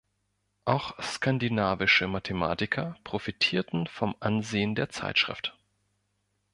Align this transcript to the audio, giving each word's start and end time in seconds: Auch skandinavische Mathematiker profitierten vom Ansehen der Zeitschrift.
Auch 0.65 0.99
skandinavische 0.99 2.07
Mathematiker 2.07 2.97
profitierten 3.03 3.85
vom 3.85 4.15
Ansehen 4.19 4.73
der 4.73 4.89
Zeitschrift. 4.89 5.55